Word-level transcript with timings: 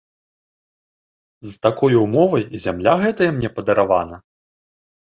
З 1.51 1.53
такой 1.67 1.93
умовай 2.03 2.49
і 2.55 2.65
зямля 2.67 2.99
гэтая 3.05 3.31
мне 3.39 3.49
падаравана. 3.59 4.17